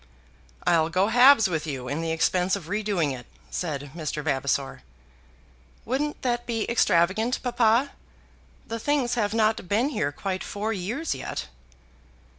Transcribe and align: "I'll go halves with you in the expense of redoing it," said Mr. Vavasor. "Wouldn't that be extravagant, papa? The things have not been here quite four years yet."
"I'll 0.65 0.89
go 0.89 1.09
halves 1.09 1.47
with 1.47 1.67
you 1.67 1.87
in 1.87 2.01
the 2.01 2.09
expense 2.11 2.55
of 2.55 2.69
redoing 2.69 3.11
it," 3.15 3.27
said 3.51 3.91
Mr. 3.95 4.23
Vavasor. 4.23 4.81
"Wouldn't 5.85 6.23
that 6.23 6.47
be 6.47 6.67
extravagant, 6.67 7.39
papa? 7.43 7.91
The 8.65 8.79
things 8.79 9.13
have 9.13 9.35
not 9.35 9.69
been 9.69 9.89
here 9.89 10.11
quite 10.11 10.43
four 10.43 10.73
years 10.73 11.13
yet." 11.13 11.49